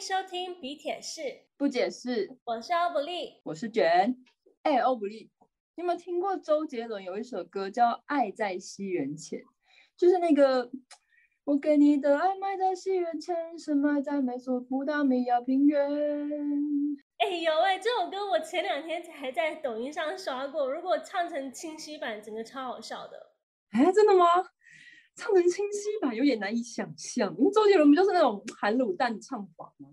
[0.00, 2.38] 迎收听比铁士，不解释。
[2.44, 4.16] 我是欧布利，我是卷。
[4.62, 5.30] 哎，欧布利，
[5.74, 9.40] 你有没有听过周杰伦有一首歌叫《爱在西元前》？
[9.98, 10.70] 就是那个
[11.44, 15.78] 我给你的爱埋在西元前，深埋在美索不达米亚平原。
[17.18, 23.32] 哎呦喂，这首歌我前两天才在抖音上刷过，如果唱成清晰版，整个超好笑的。
[23.72, 24.24] 哎，真的吗？
[25.20, 29.90] 唱成清晰版有点难以想象，因为周杰伦不就是那种含卤蛋唱法吗？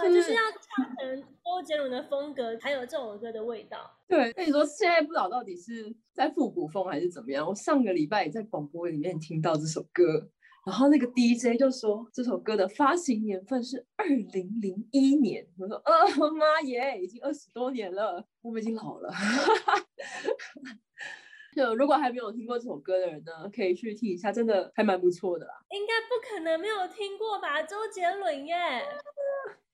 [0.00, 3.90] 对，就是要唱成周杰伦的风格，才有这首歌的味道。
[4.06, 7.44] 对，跟你说，现在不知道到底是在复古风还是怎么样。
[7.44, 10.30] 我上个礼拜也在广播里面听到这首歌，
[10.64, 15.44] 然后那个 DJ 就说这首歌的发行年份是二零零一年。
[15.58, 19.12] 我说，呃，妈耶，已经二十多年了，我们已经老了。
[21.58, 25.54] 就如果还没有听过这首歌的人呢，可以去听一下，真的还蛮不错的啦。
[25.70, 27.60] 应该不可能没有听过吧？
[27.62, 28.54] 周杰伦耶。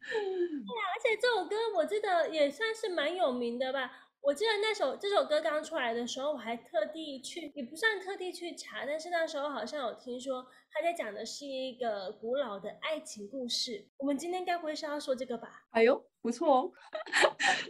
[0.01, 4.04] 对啊，而且这首歌我记得也算是蛮有名的吧。
[4.25, 13.87] 我记得那首这首歌刚出来的时候，我还特地去，也不算特地去查，但是那时候好像有听说他在讲的是一个古老的爱情故事。
[13.99, 15.67] 我们今天该不会是要说这个吧？
[15.73, 16.73] 哎呦，不错哦。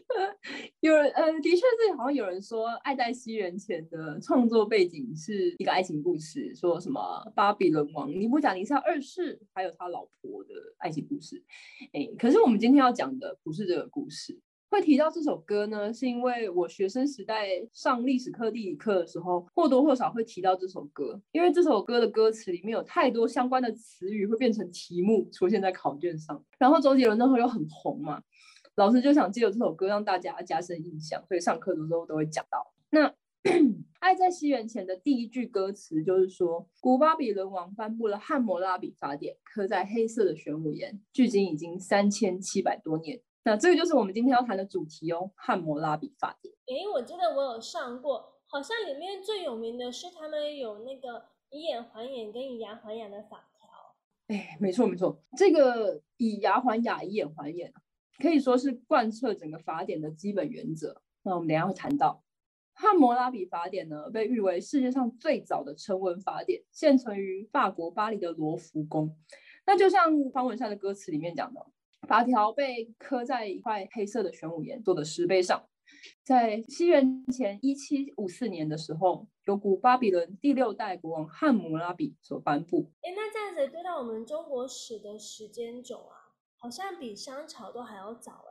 [0.78, 7.00] 有人呃，的确是好像有人说《爱在西元前》的创作背景是一个爱情故事，说什么
[7.34, 11.42] 巴比伦王尼布甲尼撒二世还有他老婆的爱情故事。
[11.92, 14.40] 哎，可是我们今天要讲的不是这个故事。
[14.74, 26.44] 会提到这首歌呢，是因为我学生时代上历史课、地理课的时候，或多或少会提到这首歌，因为这首歌的歌词里面有太多相关的词语会变成题目出现在考卷上。
[26.58, 28.20] 然后周杰伦那时候又很红嘛，
[28.74, 32.74] 老师就想借由这首歌让大家加深印象，所以上课的时候都会讲到。
[32.90, 33.08] 那
[34.00, 43.20] 《爱在西元前》的第一句歌词就是说，古巴比伦王颁布了《汉谟拉比法典》，刻在黑色的玄武岩，距今已经三千七百多年。
[43.46, 46.54] 那这个就是我们今天要谈的主题哦，《汉谟拉比法典》。
[46.66, 53.68] 诶，我记得我有上过，好像里面最有名的是他们有那个以眼还眼跟以牙还牙的法条。
[54.28, 57.70] 哎，没错没错，这个以牙还牙、以眼还眼，
[58.18, 61.02] 可以说是贯彻整个法典的基本原则。
[61.22, 62.24] 那我们等下会谈到
[62.80, 69.14] 《汉谟拉比法典》呢，被誉为世界上最早的成文法典，现存于法国巴黎的罗浮宫。
[69.66, 71.66] 那就像方文山的歌词里面讲的。
[72.06, 75.68] 法条被刻在一块黑色的玄武岩做的石碑上，
[76.22, 82.90] 在西元前一七五四年的时候，由古巴比伦第六代国王汉谟拉比所颁布。
[83.02, 88.44] 哎，那这样子对到我们中国史的时间轴啊，好像比商朝都还要早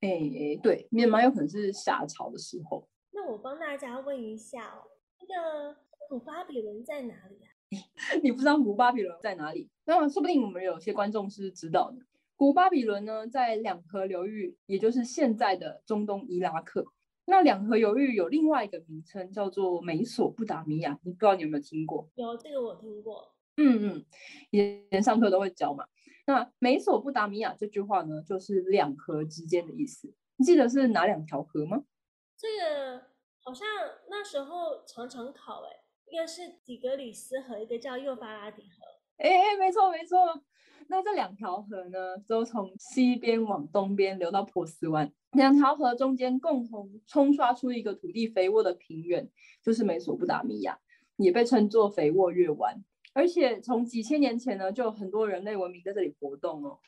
[0.00, 0.08] 哎。
[0.08, 2.86] 哎，对，面蛮有可能是夏朝的时候。
[3.12, 4.82] 那我帮大家问一下哦，
[5.20, 5.76] 那个
[6.08, 7.48] 古巴比伦在哪里啊？
[8.22, 9.70] 你不知道古巴比伦在哪里？
[9.86, 11.98] 那说不定我们有些观众是知道的。
[12.36, 16.84] 古巴比伦呢，在两河流域，也就是现在的中东伊拉克。
[17.26, 20.98] 那两河流域有另外一个名称，叫做美索不达米亚。
[21.04, 22.10] 你不知道你有没有听过？
[22.16, 23.34] 有，这个我听过。
[23.56, 24.04] 嗯嗯，
[24.50, 25.86] 以前上课都会教嘛。
[26.26, 30.12] 那美索不达米亚这句话呢，就是两河之间的意思。
[30.36, 31.84] 你记得是哪两条河吗？
[32.36, 33.00] 这个
[33.40, 33.66] 好像
[34.10, 35.70] 那时候常常考，哎，
[36.10, 38.84] 一个是底格里斯河，一个叫幼发拉底河。
[39.18, 40.18] 哎哎，没错没错。
[40.88, 45.10] 那这两条河呢，都从西边往东边流到波斯湾。
[45.32, 49.28] 两条河中间共同冲刷出一个土地肥沃的平原，
[49.62, 50.78] 就是美索不达米亚，
[51.16, 52.84] 也被称作肥沃月湾。
[53.12, 56.78] 而且从几千年前呢，就有很多人类文明在这里活动哦。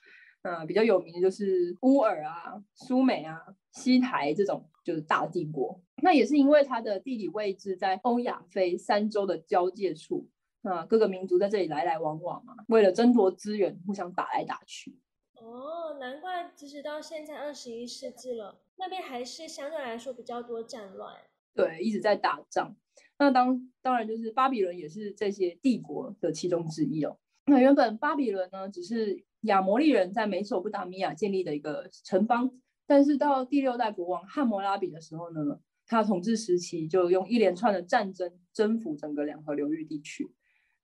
[0.42, 3.40] 那比较有名的就是乌尔啊、苏美啊、
[3.72, 5.80] 西台这种就是大帝国。
[6.02, 10.28] 那也是因为它的地理位置在欧亚非三洲的交界处。
[10.66, 14.98] 那各个民族在这里来来往往嘛，为了争夺资源，互相打来打去。
[15.34, 21.14] 哦，难怪即使到现在二十一世纪了，那边还是相对来说比较多战乱。
[21.54, 22.74] 对，一直在打仗。
[23.16, 27.16] 那当当然就是巴比伦也是这些帝国的其中之一哦。
[27.44, 32.50] 那原本巴比伦呢，只是亚摩利人在美索不达米亚建立的一个城邦，
[32.88, 40.28] 但是到第六代国王汉谟拉比的时候呢，他统治时期就用一连串的战争征服整个两河流域地区。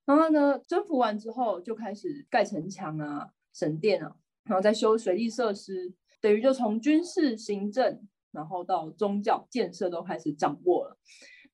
[0.05, 10.99] 然后呢，征服完之后就开始盖城墙啊、神殿啊，然后再修水利设施，等于就从军事、行政，然后到宗教建设都开始掌握了。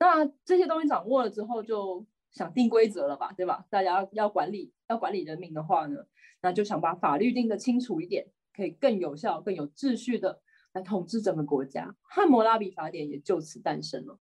[0.00, 3.66] 那这些东西掌握了之后，就想定规则了吧，对吧？
[3.68, 6.06] 大家要管理，要管理人民的话呢，
[6.40, 10.40] 那就想把法律定得清楚一点，可以更有效、更有秩序的
[10.72, 11.94] 来统治整个国家。
[12.02, 14.18] 汉谟拉比法典也就此诞生了。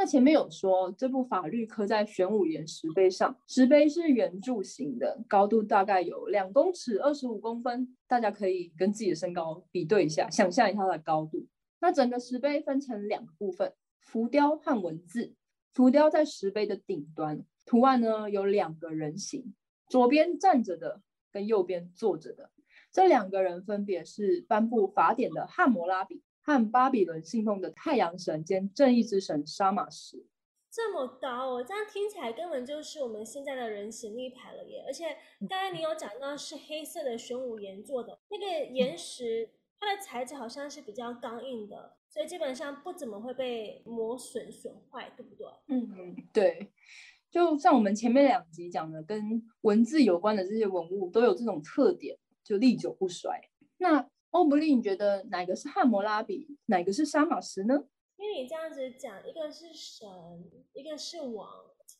[0.00, 11.46] 那前面有说这部法律刻在玄武岩石碑上，石碑是圆柱形的，高度大概有两公尺二十五公分，大家可以跟自己的身高比对一下，想象一下它的高度。
[11.82, 15.34] 那整个石碑分成两个部分，浮雕和文字。
[15.74, 19.54] 浮雕在石碑的顶端，图案呢有两个人形，
[19.90, 22.50] 左边站着的跟右边坐着的，
[22.90, 26.22] 这两个人分别是颁布法典的汉谟拉比。
[26.50, 30.24] 和巴比伦信奉的太阳神兼正义之神沙马什，
[30.70, 34.84] 这么高哦，这样听起来根本就是我们现在的人形立牌了耶！
[34.86, 35.16] 而且
[35.48, 45.46] 刚才你有讲到是黑色的玄武岩做的，那个岩石它的材质好像是比较刚硬的，所以基本上不怎么会被磨损损坏，对不对？
[45.68, 46.72] 嗯，对。
[47.30, 53.40] 就像我们前面两集讲的，跟文字有关的这些文物都有这种特点，就历久不衰。
[53.78, 57.84] 那欧布利，你觉得哪个是汉谟拉比，哪个是沙马什呢？
[58.16, 60.08] 因为你这样子讲，一个是神，
[60.72, 61.48] 一个是王。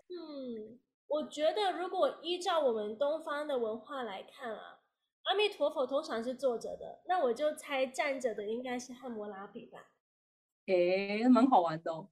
[0.09, 0.79] 嗯，
[1.09, 4.81] 我觉得如果依照我们东方的文化来看啊，
[5.25, 9.91] 阿弥陀佛通常是坐着的，那我就猜站着的应该是汉谟拉比吧。
[10.67, 12.09] 诶，蛮好玩的哦。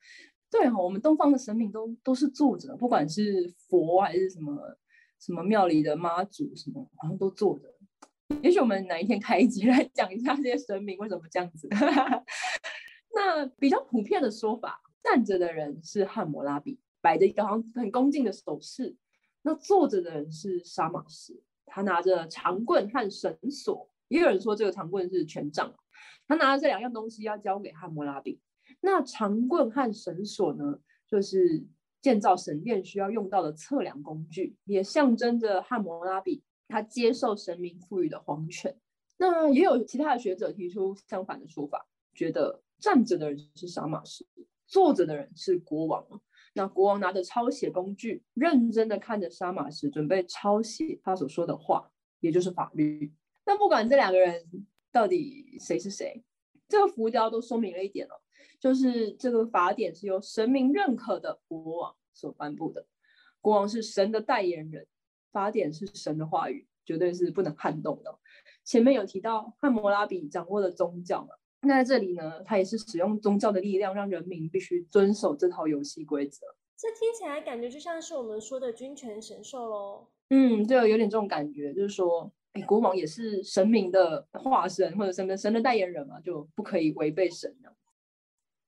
[0.50, 4.78] 对哦，我们东方的神明都都是坐着，不管是佛还是什么
[5.20, 7.77] 什么庙里的妈祖什么，好像都坐着。
[8.42, 11.68] 也许我们哪一天开一集来讲一下这些神明为什么这样子。
[13.14, 18.94] 那比较普遍的说法，站着的人是汉谟拉比，摆着一个好像很恭敬的手势；
[19.42, 23.90] 那坐着的人是沙马什，他拿着长棍和绳索。
[24.08, 25.74] 也有人说这个长棍是权杖，
[26.26, 28.40] 他拿着这两样东西要交给汉谟拉比。
[28.80, 30.78] 那长棍和绳索呢，
[31.08, 31.66] 就是
[32.00, 36.42] 建造神殿需要用到的测量工具，也象征着汉谟拉比。
[36.68, 38.76] 他接受神明赋予的皇权，
[39.16, 44.26] 那也有其他的学者提出相反的说法，觉得站着的人是杀马士，
[44.66, 46.06] 坐着的人是国王。
[46.54, 53.12] 那国王拿着抄写工具，认真的看着杀马士，准备抄写他所说的话，也就是法律。
[53.46, 54.44] 那不管这两个人
[54.90, 56.22] 到底谁是谁，
[56.68, 58.14] 这个浮雕都说明了一点哦，
[58.58, 62.86] 就是这个法典是由神明认可的国王所颁布的，
[63.40, 64.86] 国王是神的代言人。
[65.32, 68.18] 法典是神的话语，绝对是不能撼动的。
[68.64, 71.28] 前面有提到汉谟拉比掌握了宗教嘛？
[71.62, 76.46] 那在这里呢，他也是使用宗教的力量，让人民必须遵守这套游戏规则。
[76.76, 80.06] 这听起来感觉就像是我们说的君权神授喽。
[80.30, 87.74] 嗯，对，有点这种感觉，就是说，哎，国王也是神明的化身，或者神的神的代言人嘛，就不可以违背神的。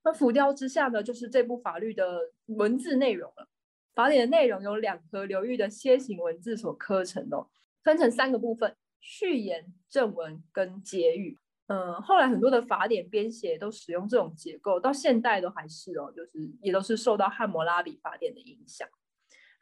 [0.03, 3.47] 那浮雕之下呢，就是这部法律的文字内容了。
[3.95, 7.47] 法典的内容由两河流域的楔形文字所刻成的，
[7.83, 11.39] 分成三个部分：序言、正文跟结语。
[11.67, 18.89] 嗯，后来很多的法典编写都使用这种结构，到现代都还是哦，就是也都是受到汉谟拉比法典的影响。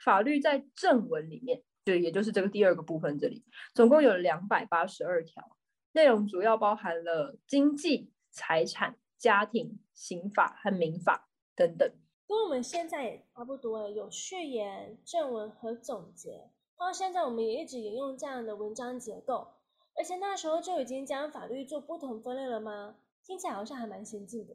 [0.03, 3.45] 法律在正文里面，就也就是这个第二个部分，这里
[3.75, 5.57] 总共有两百八十二条，
[5.93, 11.93] 内容主要包含了经济、财产、家庭、刑法和民法等等。
[12.29, 16.51] 跟我们现在也差不多有序言、正文和总结。
[16.79, 19.49] 到现在，我们也一直沿用这样的文章结构，
[19.97, 22.97] 而且那时候就已经将法律做不同分类了吗？
[23.25, 24.55] 听起来好像还蛮先进的。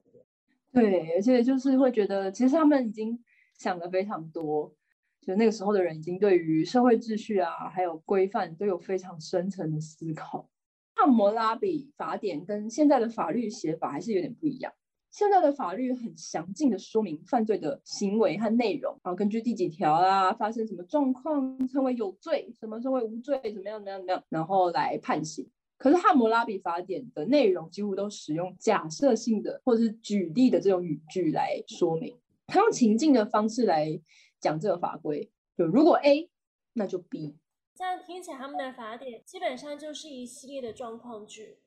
[0.71, 3.23] 对，而且就是会觉得，其实他们已经
[3.57, 4.71] 想的非常多，
[5.19, 10.47] 就那个时候的人已经对于社会秩序啊，还有规范都有非常深层的思考。
[10.95, 14.71] 汉谟拉比法典跟现在的法律写法还是有点不一样。
[15.13, 25.47] 现在的法律很详尽的说明犯罪的行为和内容，然后根据第几条啊，发生什么状况称为有罪，什么称为无罪，怎么样怎么样怎么样，然后来判刑。
[25.77, 32.17] 可是汉谟拉比法典的内容几乎都使用假设性的或者是举例的这种语句来说明，
[32.47, 34.01] 他用情境的方式来
[34.39, 36.27] 讲这个法规，就如果 A，
[36.73, 37.35] 那就 B。
[37.75, 41.59] 这样听起来他们的法典基本上就是一系列的状况句。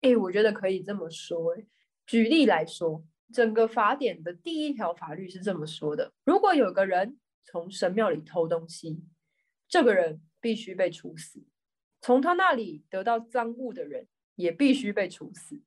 [0.00, 1.66] 哎，我觉得可以这么说，哎。
[2.06, 9.02] 举例来说，整个法典的第一条法律是这么说的：如果有个人从神庙里偷东西，
[9.68, 11.40] 这个人必须被处死；
[12.00, 15.60] 从他那里得到赃物的人也必须被处死。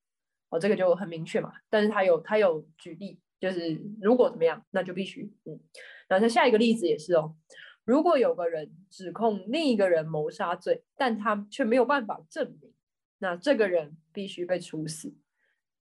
[0.50, 1.51] 哦，这个就很明确嘛。
[1.69, 5.60] 但是他有他有举例，就是如果怎么样，那就必须嗯。
[6.08, 7.36] 然后他下一个例子也是哦：
[7.84, 12.74] 如果有个人指控另一个人谋杀罪，但他却没有办法证明，
[13.19, 15.13] 那这个人必须被处死。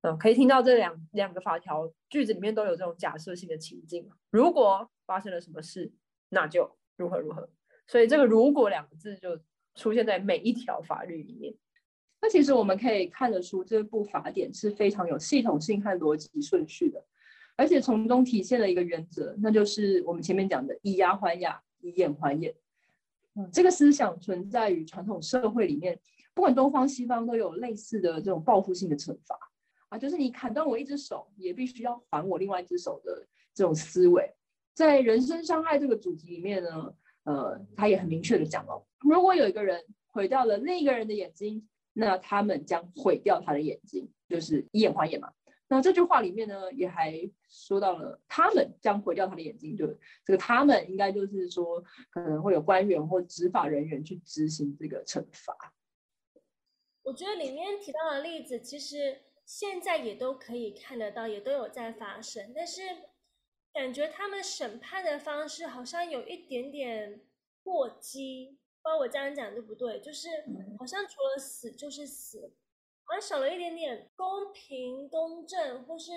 [0.02, 4.08] 嗯，可以听到这两两个法条句子里面都有这种假设性的情境。
[4.30, 5.92] 如果发生了什么事，
[6.28, 7.48] 那就如何如何。
[7.86, 9.38] 所以这个“如果”两个字就
[9.74, 11.54] 出现在每一条法律里面。
[12.20, 17.04] 那其实我们可以看得出，这部法典是非常有系统性和逻辑顺序的。
[17.56, 22.54] 而且从中体现了一个原则，那就是我们前面讲的以牙还牙，以眼还眼。
[23.34, 25.98] 嗯，这个思想存在于传统社会里面，
[26.34, 29.36] 不管东方西方都有类似的这种报复性的惩罚
[29.88, 34.30] 啊，就是你砍断我一只手，也必须要还我另外一只手的这种思维。
[34.74, 45.32] 在人身伤害这个主题里面呢，呃，他也很明确的讲了，如果有一个人毁掉了另一个人的眼睛，那他们将毁掉他的眼睛，就是以眼还眼嘛。
[45.70, 47.12] 那这句话里面呢，也还
[47.48, 49.86] 说到了他们将毁掉他的眼睛，就
[50.24, 55.54] 这个他们应该就是说可能会有官员或执法人员去执行这个惩罚。
[57.02, 62.82] 我觉得里面提到的例子，其实现在也都可以看得到，也都有在发生，但是
[63.72, 67.22] 感觉他们审判的方式好像有一点点
[67.62, 70.02] 过激，不知道我这样讲对不对？
[70.02, 70.28] 就是
[70.78, 72.54] 好像除了死就是死。
[73.04, 76.12] 好像少了一点点公平、公正，或是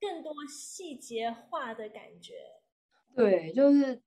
[0.00, 2.32] 更多细节化的感觉。
[3.14, 4.00] 对，就是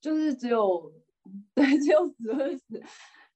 [0.00, 0.90] 就是只有
[1.54, 2.82] 对，只有死会死，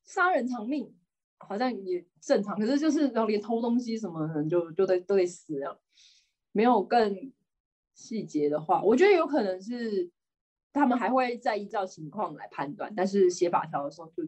[0.04, 0.97] 杀人偿命
[1.38, 2.58] 好像也正常。
[2.58, 5.76] 可是就是然后连偷东西什么的，就就得都得死啊。
[6.52, 7.32] 没有更
[7.94, 10.10] 细节的话，我觉得有可能是
[10.72, 14.24] 他们还会再依照情况来判断，但是写法条的时候就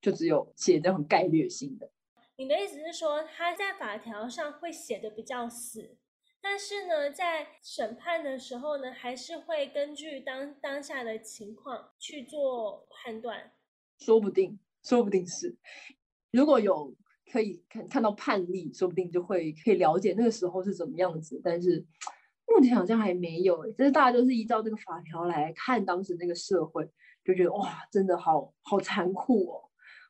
[0.00, 1.90] 就只有写这种概率性的。
[2.36, 5.96] 你的意思是说，他在法条上会写的比较死，
[6.40, 13.52] 但是呢，在审判的时候呢，还是会根据当当下的情况去做判断。
[13.98, 15.58] 说不定，说不定是，
[16.32, 16.94] 如果有
[17.32, 21.40] 可以看看到判例，说不定就会可以了解那个时候是怎么样子。
[21.42, 21.84] 但是
[22.46, 26.84] 目前好像还没有，就是大家都是依照这个法条来看当时那个社会，
[27.24, 29.60] 就觉得哇，真的好好残酷哦，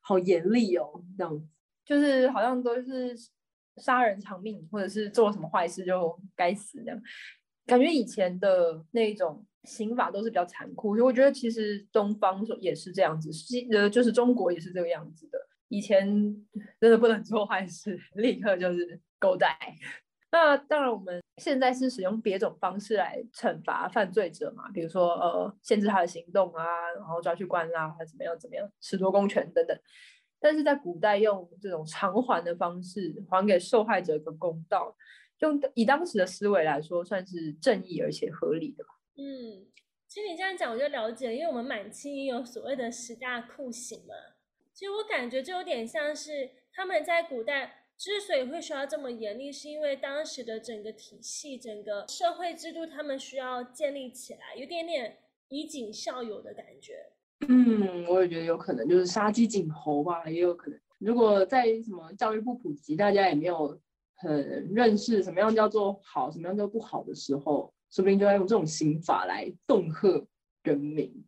[0.02, 1.46] 好严厉哦，这样子。
[1.84, 3.14] 就是好像都是
[3.76, 7.02] 杀人偿命，或者是做什么坏事就该死这样。
[7.66, 15.38] 感觉以前的那种刑法都是比较残酷，所以我觉得其实东方也是这样子，西呃就是中国也是这个样子的。
[15.70, 16.06] 以前
[16.80, 19.48] 真的不能做坏事，立刻就是狗仔。
[20.32, 26.64] 那当然我们现在是使用别种方式来惩罚犯罪者嘛，比如说呃限制他的行动啊，
[26.96, 29.78] 然后抓去关啊，还怎么样怎么样，褫夺公权等等。
[30.38, 34.96] 但是在古代用这种偿还的方式还给受害者一个公道，
[35.40, 38.90] 用以当时的思维来说，算是正义而且合理的吧。
[39.16, 39.66] 嗯，
[40.08, 44.14] 其实你这样讲我就了解，因为我们满清也有所谓的十大酷刑嘛。
[44.80, 55.18] 其实我感觉就有点像是他们在古代之所以会需要这么严厉，是因为当时的整个体系、整个社会制度，他们需要建立起来，有点点
[55.50, 56.94] 以儆效尤的感觉。
[57.46, 60.80] 嗯，我也觉得有可能，就是杀鸡儆猴吧，也有可能。
[60.98, 63.78] 如果在什么教育不普及，大家也没有
[64.14, 70.26] 很认识什么样叫做好，什么样叫不好的时候，说不定就要用这种刑法来恫吓
[70.62, 71.22] 人民。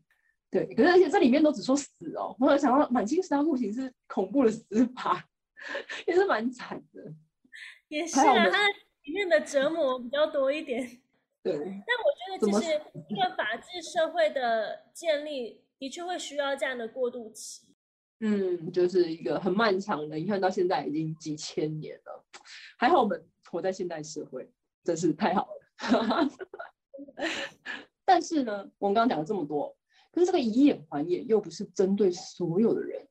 [0.52, 5.26] 对，可是而且这里面都只说死哦，我有想到满清十大酷刑是恐怖的死法，
[6.06, 7.12] 也是蛮惨的。
[7.88, 10.86] 也是啊，它里面的折磨比较多一点。
[11.42, 15.60] 对，但我觉得其实一个法治社会的建立。
[15.82, 17.62] 的确会需要这样的过渡期，
[18.20, 20.14] 嗯，就是一个很漫长的。
[20.14, 22.24] 你看到现在已经几千年了，
[22.78, 24.48] 还好我们活在现代社会，
[24.84, 26.30] 真是太好了。
[28.06, 29.76] 但是呢，我们刚刚讲了这么多，
[30.12, 33.08] 可是这个以眼还眼又不是针对所有的人。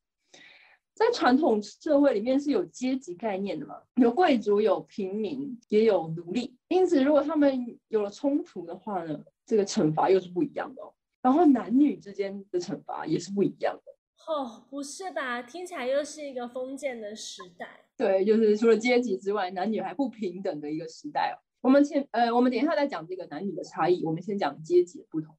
[0.93, 6.55] 在传统社会里面是有阶级概念的嘛，有贵族，有平民，也有奴隶。
[6.67, 10.93] 因此，如果他们有了冲突的话呢，这个惩罚又是不一样的哦。
[11.21, 13.91] 然后男女之间的惩罚也是不一样的
[14.31, 15.41] 哦，不是吧？
[15.41, 17.85] 听起来又是一个封建的时代。
[17.97, 21.41] 对，就是除了阶级之外，男女还不平等的一个时代哦。
[21.61, 24.03] 我们先呃，我们等一下再讲这个男女的差异。
[24.03, 25.35] 我们先讲阶级的不同。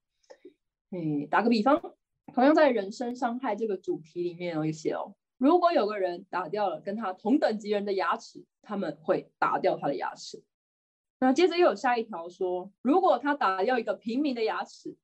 [0.93, 1.95] 哎，打个比方，
[2.33, 10.45] 同样在人身伤害这个主题里面有一些哦，如果有个人打掉了跟他同等级人的牙齿，他们会打掉他的牙齿。
[11.19, 14.97] 那接着又有下一条说，如果他打掉一个平民的牙齿。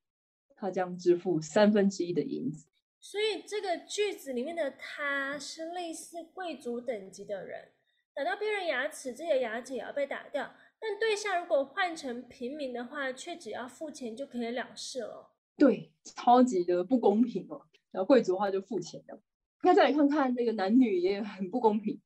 [0.60, 2.66] 他将支付三分之一的银子，
[2.98, 7.68] 所以这个句子里面的他是类似贵族等级的人，
[8.12, 10.52] 打到别人牙齿，这些牙齿也要被打掉。
[10.80, 15.30] 但对象如果换成平民的话，却只要付钱就可以了事了。
[15.58, 17.60] 对，超级的不公平哦。
[17.90, 19.20] 然后贵族的话就付钱的。
[19.62, 22.00] 那再来看看这个男女也很不公平，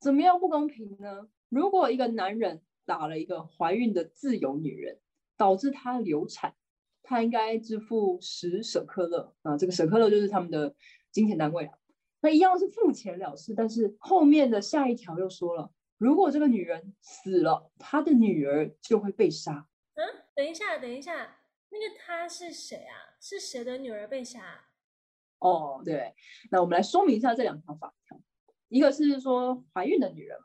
[0.00, 1.28] 怎么样不公平呢？
[1.48, 4.98] 如果一个男人打了一个怀孕的自由女人，
[5.36, 6.54] 导致她流产。
[7.08, 10.74] 他应该支付十舍克勒啊，这个舍克勒就是他们的
[11.12, 11.78] 金钱单位啊。
[12.20, 19.68] 那一样是付钱了事，但是后面的下一条又说了，如果这个女人死了，她的女儿就会被杀。
[19.94, 20.02] 嗯，
[20.34, 21.35] 等一下，等一下，
[21.70, 23.16] 那个他是谁啊？
[23.20, 24.66] 是谁的女儿被杀？
[25.38, 26.14] 哦，对，
[26.50, 28.18] 那我们来说明一下这两条法条。
[28.68, 30.38] 一个是说怀孕的女人，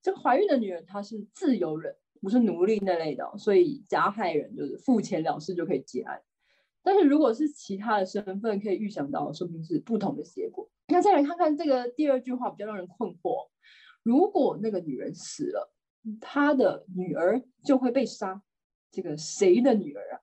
[0.00, 6.22] 这个怀孕的女人她是自由人，不是奴隶那类的，所以加害人就是付钱了事就可以结案。
[6.82, 10.70] 但是如果是其他的身份，可以预想到，说明是不同的结果。
[10.88, 13.48] 那再来看看这个第二句话，比较让人困惑：
[14.02, 15.72] 如果那个女人死了，
[16.20, 18.42] 她的女儿就会被杀。
[18.90, 20.20] 这个谁的女儿啊？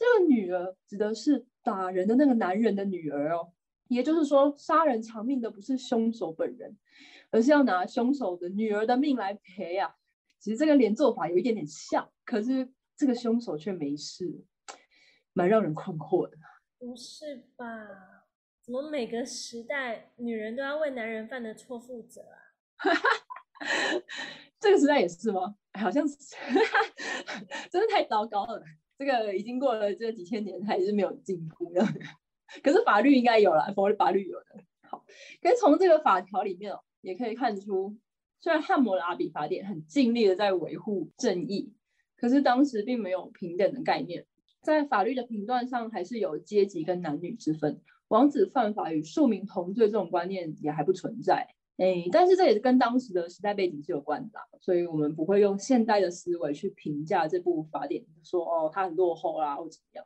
[0.00, 3.52] 这个女儿指的是打人的那个男人的女儿哦。
[3.88, 6.78] 也就是说，杀人偿命的不是凶手本人，
[7.30, 9.94] 而是要拿凶手的女儿的命来赔啊。
[10.38, 14.46] 其实这个连做法有一点点像，可是这个凶手却没事。
[15.32, 16.36] 蛮让人困惑的，
[16.78, 17.66] 不是吧？
[18.62, 22.36] 怎么每个时代女人都要为男人犯的错负责啊？
[24.58, 25.54] 这个时代也是吗？
[25.78, 26.16] 好像是，
[27.70, 28.62] 真的太糟糕了。
[29.00, 31.82] 这个已经过了这几千年，还是没有进步的。
[32.62, 34.62] 可是法律应该有了，法律法律有的。
[34.82, 35.06] 好，
[35.40, 37.96] 跟从这个法条里面哦，也可以看出，
[38.42, 41.72] 虽然汉谟拉比法典很尽力的在维护正义，
[42.18, 44.26] 可是当时并没有平等的概念。
[44.60, 47.80] 在法律的评断上，还是有阶级跟男女之分。
[48.08, 51.48] 王子犯法与庶民同罪这种观念也还不存在。
[51.80, 60.04] 哎，但是这也是跟当时的时代背景是有关的，所以我们不会用现代的思维去评价这部法典，说哦它很落后啦或怎么样，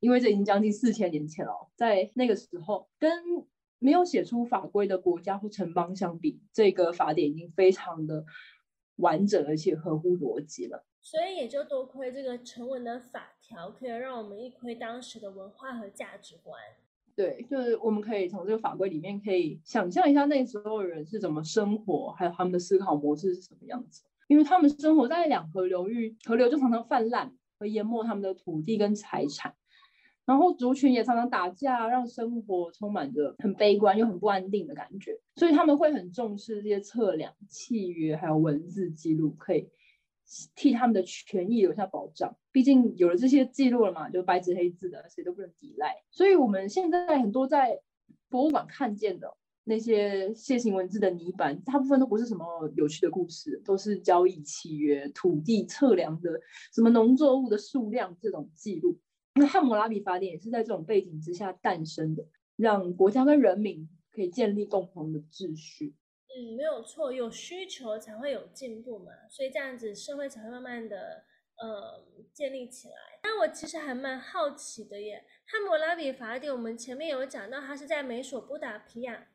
[0.00, 1.70] 因为这已经将近四千年前了。
[1.76, 3.12] 在那个时候，跟
[3.78, 8.24] 没有写出法规的国家或城邦相比，这个法典已经非常的
[8.96, 10.84] 完整而且合乎逻辑了。
[11.00, 16.58] 所以也就多亏这个成文的法条，可以让我们一窥当时的文化和价值观。
[17.16, 24.02] 对，就是我们可以从这个法规里面，可以想象一下那时候人是怎么生活，还有他们的思考模式是什么样子。
[24.26, 29.54] 因为他们生活在两河流域，河流就常常泛滥，会淹没他们的土地跟财产。
[30.24, 35.20] 然后族群也常常打架，让生活充满着很悲观又很不安定的感觉。
[35.36, 39.68] 所以他们会很重视这些测量、契约，还有文字记录，可以。
[40.54, 45.94] 替他们的权益留下保障，毕竟有了这些记录了嘛，就白纸黑字的，谁都不能抵赖。
[46.10, 47.80] 所以，我们现在很多在
[48.28, 52.44] 博物馆看见的那些楔形文字的泥板，大部分都不是什么
[52.76, 56.40] 有趣的故事，都是交易契约、土地测量的
[56.72, 58.98] 什么农作物的数量这种记录。
[59.34, 65.94] 那汉谟拉比法典也是在这种背景之下诞生的，让国家跟人民可以建立共同的秩序。
[66.36, 71.24] 嗯，没有错，有需求才会有进步嘛，所以这样子社会才会慢慢的
[71.56, 72.94] 呃建立起来。
[73.22, 79.28] 但我其实还蛮好奇的耶，汉谟拉比法典，我们前面有讲到它是在美索不达皮亚，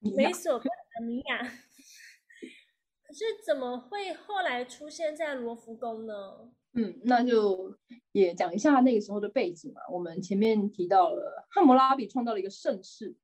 [0.00, 1.38] 美索不达米亚，
[3.02, 6.52] 可是怎么会后来出现在罗浮宫呢？
[6.74, 7.74] 嗯，那就
[8.12, 9.80] 也讲一下那个时候的背景嘛。
[9.90, 13.16] 我们前面提到了汉谟拉比创造了一个盛世，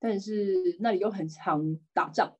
[0.00, 2.36] 但是那里又很常打仗。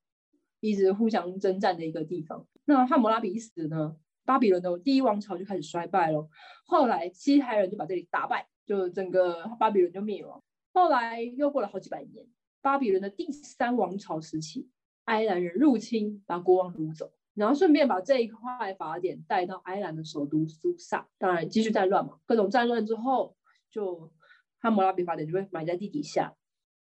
[0.60, 2.46] 一直互相征战的一个地方。
[2.64, 6.28] 那汉谟拉比死呢，巴比伦的第一王朝就开始衰败了。
[6.64, 10.42] 后来西台人就把这里打败，就整个巴比伦就灭亡。
[10.72, 12.24] 后来又过了好几百年，
[12.62, 14.68] 巴比伦的第三王朝时期，
[15.04, 21.08] 埃兰人入侵，把国王掳走，然后顺便把这一块法典带到埃兰的首都苏萨。
[21.18, 23.34] 当然继续战乱嘛，各种战乱之后，
[23.70, 24.12] 就
[24.58, 26.34] 汉谟拉比法典就被埋在地底下。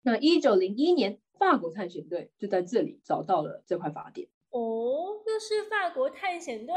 [0.03, 1.19] 那一九零一年。
[1.39, 6.73] 法国探险队就在这里找到了这块法典哦，又是法国探险队。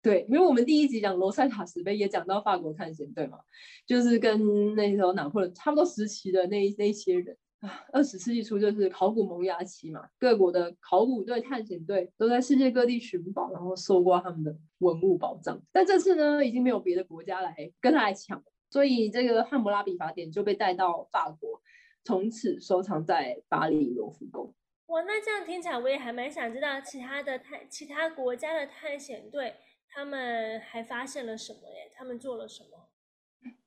[0.00, 3.40] 对，因为我们第一集讲罗塞塔石碑也讲到法国探险队嘛，
[3.84, 7.82] 就是跟那时候拿破仑差不多时期的那那些人啊。
[7.92, 15.60] 二十世纪初就是考古萌芽期嘛，各国的考古队、探险队都在世界各地寻宝，然后搜刮他们的文物宝藏。
[15.72, 21.60] 但这次呢，已经没有别的国家来跟他来抢，所以这个汉谟拉比法典就被带到法国。
[22.04, 24.54] 从此收藏在巴黎罗浮宫。
[24.86, 29.54] 哇，那这样听起来，我也还蛮想知道其他的探其他国家的探险队，
[29.88, 31.90] 他们还发现了什么耶？
[31.94, 32.88] 他们做了什么？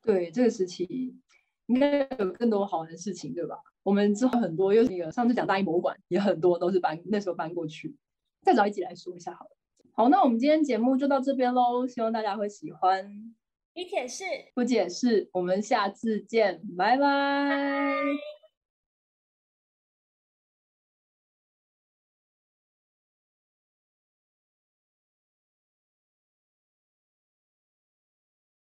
[0.02, 1.18] 对，这个时期
[1.66, 3.58] 应该有更多好玩的事情，对吧？
[3.82, 7.96] 我们之后很多又那个上次讲大英博物馆，也很多都是搬那时候搬过去。
[8.44, 9.52] 再找一集来说一下好了。
[9.94, 13.36] 好，那我们今天节目就到这边喽，希望大家会喜欢。
[13.76, 17.98] 李铁是，不解释，我们下次见，拜拜。